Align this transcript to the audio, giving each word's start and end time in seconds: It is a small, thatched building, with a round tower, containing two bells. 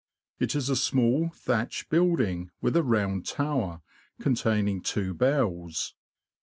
It 0.39 0.55
is 0.55 0.67
a 0.67 0.75
small, 0.75 1.29
thatched 1.29 1.89
building, 1.91 2.49
with 2.59 2.75
a 2.75 2.81
round 2.81 3.23
tower, 3.27 3.83
containing 4.19 4.81
two 4.81 5.13
bells. 5.13 5.93